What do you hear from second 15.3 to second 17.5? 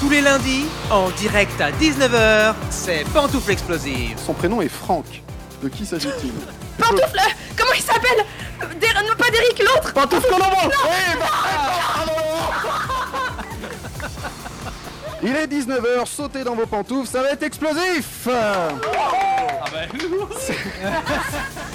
est 19h, sautez dans vos pantoufles, ça va être